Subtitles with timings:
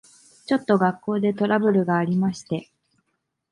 [0.47, 2.71] ちょっと学校でトラブルがありまして。